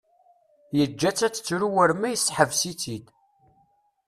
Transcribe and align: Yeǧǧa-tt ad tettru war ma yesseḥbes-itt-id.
Yeǧǧa-tt 0.77 1.25
ad 1.27 1.33
tettru 1.33 1.67
war 1.75 1.91
ma 1.99 2.07
yesseḥbes-itt-id. 2.11 3.05